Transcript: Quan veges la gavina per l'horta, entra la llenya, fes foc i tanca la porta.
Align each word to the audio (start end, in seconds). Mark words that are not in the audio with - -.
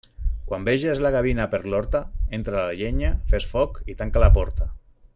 Quan 0.51 0.63
veges 0.69 1.01
la 1.07 1.11
gavina 1.15 1.45
per 1.51 1.59
l'horta, 1.73 2.01
entra 2.39 2.65
la 2.71 2.75
llenya, 2.81 3.15
fes 3.33 3.49
foc 3.55 3.79
i 3.95 4.01
tanca 4.03 4.29
la 4.29 4.35
porta. 4.41 4.73